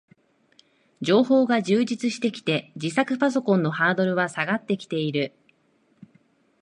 [1.01, 5.31] 情報が充実してきて、自作パソコンのハードルは下がってきている